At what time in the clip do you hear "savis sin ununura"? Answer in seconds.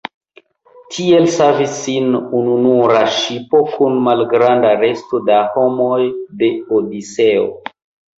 1.33-3.03